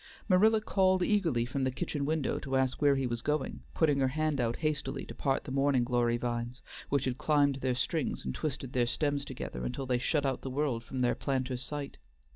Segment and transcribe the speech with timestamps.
[0.27, 4.07] Marilla called eagerly from the kitchen window to ask where he was going, putting her
[4.07, 8.33] hand out hastily to part the morning glory vines, which had climbed their strings and
[8.33, 11.99] twisted their stems together until they shut out the world from their planter's sight.